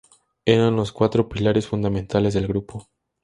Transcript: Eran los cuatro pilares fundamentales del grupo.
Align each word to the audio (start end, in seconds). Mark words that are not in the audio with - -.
Eran 0.45 0.77
los 0.77 0.91
cuatro 0.91 1.29
pilares 1.29 1.67
fundamentales 1.67 2.33
del 2.33 2.47
grupo. 2.47 2.89